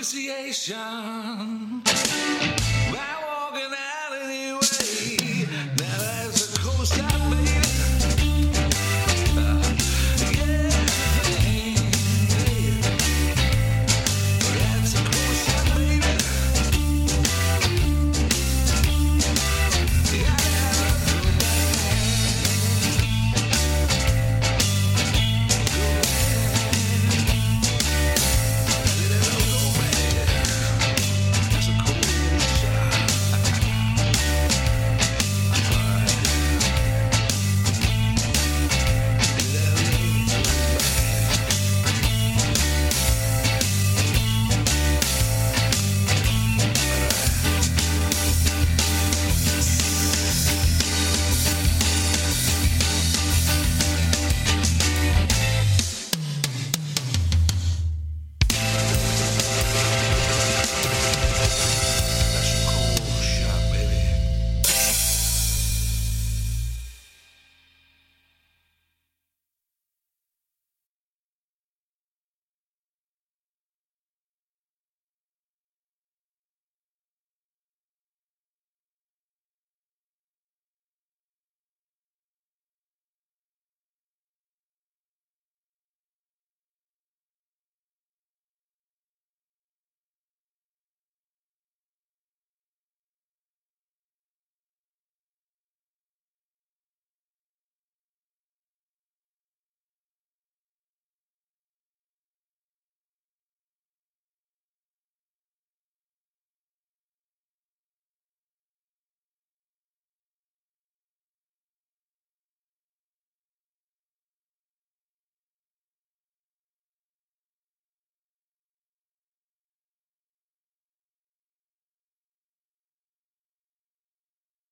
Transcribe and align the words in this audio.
appreciation. 0.00 1.87